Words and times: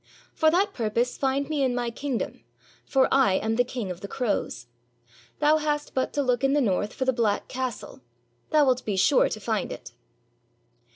For 0.33 0.49
that 0.49 0.73
purpose 0.73 1.15
find 1.15 1.47
me 1.47 1.61
in 1.61 1.75
my 1.75 1.91
king 1.91 2.17
dom, 2.17 2.43
for 2.87 3.07
I 3.13 3.33
am 3.35 3.55
the 3.55 3.63
King 3.63 3.91
of 3.91 4.01
the 4.01 4.07
Crows. 4.07 4.65
Thou 5.37 5.57
hast 5.57 5.93
but 5.93 6.11
to 6.13 6.23
look 6.23 6.43
in 6.43 6.53
the 6.53 6.59
north 6.59 6.91
for 6.91 7.05
the 7.05 7.13
black 7.13 7.47
castle; 7.47 8.01
thou 8.49 8.67
'It 8.71 8.83
be 8.83 8.95
sure 8.97 9.29
to 9.29 9.39
find 9.39 9.71
it." 9.71 9.91